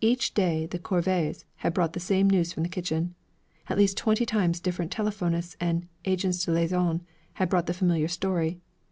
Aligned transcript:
Each 0.00 0.34
day 0.34 0.66
the 0.66 0.80
corvées 0.80 1.44
had 1.58 1.72
brought 1.72 1.92
the 1.92 2.00
same 2.00 2.28
news 2.28 2.52
from 2.52 2.64
the 2.64 2.68
kitchen. 2.68 3.14
At 3.68 3.78
least 3.78 3.96
twenty 3.96 4.26
times 4.26 4.58
different 4.58 4.90
telephonists 4.90 5.56
and 5.60 5.86
agents 6.04 6.44
de 6.44 6.50
liaison 6.50 7.02
had 7.34 7.48
brought 7.48 7.66
the 7.66 7.72
familiar 7.74 8.08
story. 8.08 8.58